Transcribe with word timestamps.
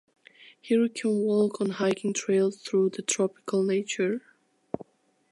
Here 0.59 0.81
you 0.85 0.89
can 0.89 1.19
walk 1.19 1.61
on 1.61 1.69
hiking 1.69 2.11
trails 2.11 2.57
through 2.57 2.89
the 2.89 3.03
tropical 3.03 3.61
nature. 3.63 4.21